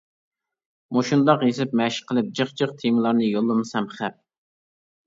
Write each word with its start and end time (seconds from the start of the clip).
مۇشۇنداق 0.97 1.45
يېزىپ 1.47 1.77
مەشىق 1.83 2.09
قىلىپ 2.13 2.33
جىق-جىق 2.41 2.75
تېمىلارنى 2.83 3.31
يوللىمىسام 3.31 3.93
خەپ! 3.99 4.23